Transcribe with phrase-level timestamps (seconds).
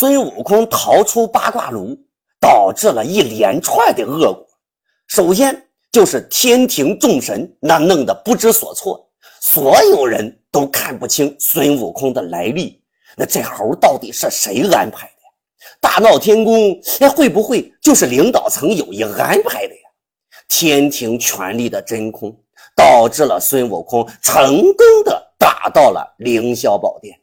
[0.00, 1.94] 孙悟空逃出八卦炉，
[2.40, 4.46] 导致了一连串的恶果。
[5.08, 9.06] 首先就是天庭众神那弄得不知所措，
[9.42, 12.82] 所有人都看不清孙悟空的来历。
[13.14, 15.12] 那这猴到底是谁安排的？
[15.82, 19.82] 大闹天宫，哎，会不会就是领导层有意安排的呀？
[20.48, 22.34] 天庭权力的真空，
[22.74, 27.20] 导致了孙悟空成功的打到了凌霄宝殿。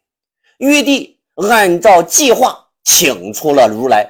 [0.60, 1.20] 玉帝
[1.50, 4.08] 按照计划请出了如来，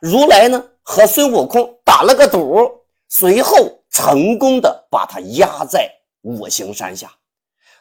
[0.00, 2.68] 如来呢和孙悟空打了个赌。
[3.08, 5.88] 随后成功的把他压在
[6.22, 7.08] 五行山下，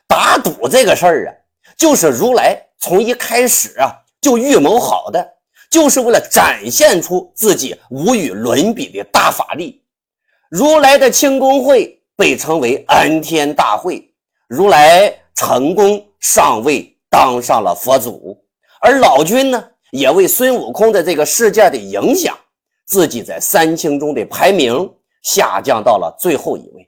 [0.08, 1.34] 打赌这个事儿啊，
[1.76, 5.28] 就是如来从一开始啊就预谋好的，
[5.72, 9.84] 就是为了展现出自己无与伦比的大法力。
[10.52, 14.14] 如来的庆功会被称为安天大会，
[14.48, 18.38] 如来成功上位，当上了佛祖，
[18.80, 22.38] 而老君呢，也为孙悟空的这个事件的影响，
[22.86, 24.90] 自己在三清中的排名。
[25.24, 26.88] 下降到了最后一位。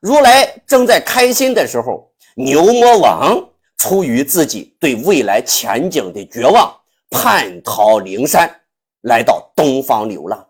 [0.00, 3.44] 如来正在开心的时候，牛魔王
[3.78, 6.72] 出于自己对未来前景的绝望，
[7.10, 8.48] 叛逃灵山，
[9.02, 10.46] 来到东方流浪。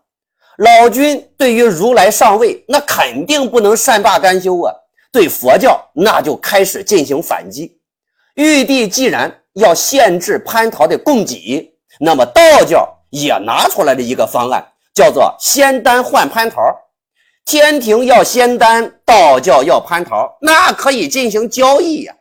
[0.57, 4.71] 老君对于如来上位，那肯定不能善罢甘休啊！
[5.11, 7.75] 对佛教那就开始进行反击。
[8.35, 16.61] 玉帝既然要限制蟠桃的供给，那么道教也拿出来了一个方案，叫做仙丹换蟠桃。
[17.45, 22.15] 天庭要仙丹，道教要蟠桃，那可以进行交易呀。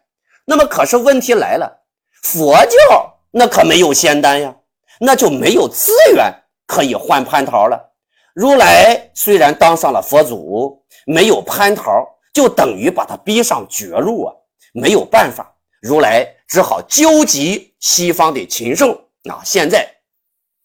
[0.44, 1.80] 那么，可是问题来了，
[2.22, 4.54] 佛教那可没有仙丹呀，
[5.00, 6.32] 那就没有资源
[6.66, 7.92] 可以换蟠桃了。
[8.34, 11.90] 如来虽然当上了佛祖，没有蟠桃，
[12.34, 14.34] 就等于把他逼上绝路啊！
[14.74, 19.40] 没有办法，如来只好纠集西方的禽兽啊。
[19.44, 19.86] 现在，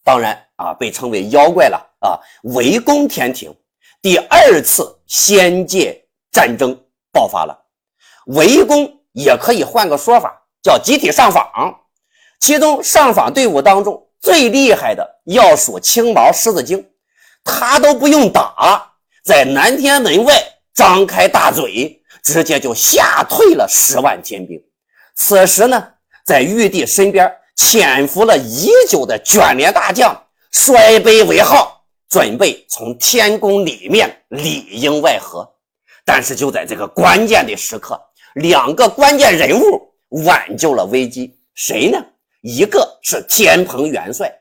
[0.03, 3.55] 当然啊，被称为妖怪了啊，围攻天庭。
[4.01, 6.77] 第二次仙界战争
[7.11, 7.57] 爆发了，
[8.27, 11.45] 围攻也可以换个说法，叫集体上访。
[12.39, 16.89] 其中上访队伍当中最厉害的要数青毛狮子精，
[17.43, 18.93] 他都不用打，
[19.25, 20.33] 在南天门外
[20.73, 24.57] 张开大嘴，直接就吓退了十万天兵。
[25.15, 25.91] 此时呢，
[26.25, 30.17] 在玉帝身边潜伏了已久的卷帘大将，
[30.49, 31.75] 摔杯为号。
[32.09, 35.47] 准备从天宫里面里应外合，
[36.03, 38.01] 但是就在这个关键的时刻，
[38.35, 39.93] 两个关键人物
[40.25, 41.37] 挽救了危机。
[41.53, 42.03] 谁呢？
[42.41, 44.33] 一个是天蓬元帅，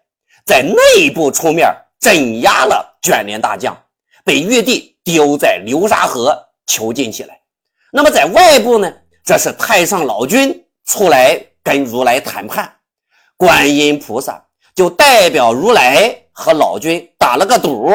[0.46, 1.68] 在内部出面
[2.00, 3.76] 镇压了卷帘大将，
[4.24, 6.34] 被玉帝丢在流沙河
[6.66, 7.38] 囚禁起来。
[7.92, 8.90] 那么在外部呢？
[9.24, 12.72] 这是太上老君出来跟如来谈判，
[13.38, 14.44] 观音菩萨
[14.74, 16.14] 就代表如来。
[16.40, 17.90] 和老君打了个赌，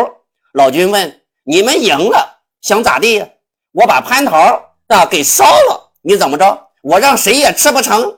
[0.52, 3.26] 老君问：“你们赢了，想咋地？
[3.72, 6.68] 我把蟠桃啊给烧了，你怎么着？
[6.82, 8.18] 我让谁也吃不成。”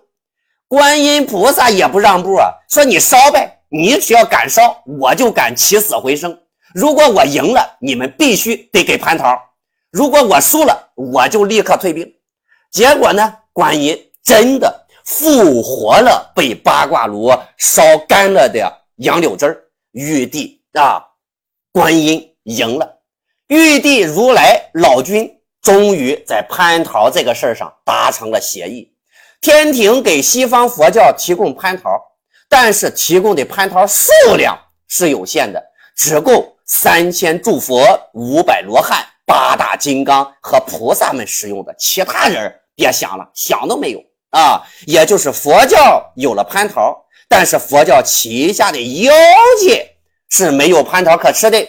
[0.68, 6.35] 观音菩萨也不让步啊，说：“你烧呗，你只要敢烧，我就敢起死回生。
[6.74, 9.35] 如果我赢了，你们必须得给蟠桃；
[9.91, 12.12] 如果我输了，我就立刻退兵。”
[12.74, 14.75] 结果呢，观音真的
[15.05, 19.61] 复活了被八卦炉烧干了的杨柳枝。
[19.91, 21.01] 玉帝啊，
[21.71, 22.97] 观音赢了，
[23.47, 28.91] 玉帝、如来、老君终于在蟠桃这个事儿上达成了协议。
[29.39, 31.89] 天庭给西方佛教提供蟠桃，
[32.49, 35.63] 但是提供的蟠桃数量是有限的，
[35.95, 44.03] 只够三千诸佛、五百罗汉、八大金刚和菩萨们使用的，其他人别想了，想都没有
[44.35, 44.62] 啊！
[44.85, 47.03] 也就是佛教有了蟠桃。
[47.28, 49.12] 但是佛教旗下的妖
[49.59, 49.96] 界
[50.29, 51.68] 是没有蟠桃可吃的，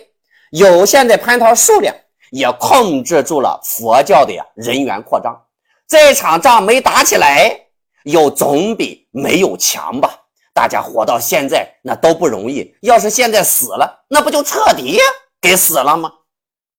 [0.51, 1.95] 有限的蟠桃数量
[2.31, 5.35] 也控制住了佛教的呀人员扩张。
[5.89, 7.59] 这场仗没打起来，
[8.05, 10.11] 又总比没有强吧？
[10.53, 14.99] 大家活到现在那都不容易，要是现在死了，那不就彻底
[15.41, 16.11] 给死了吗？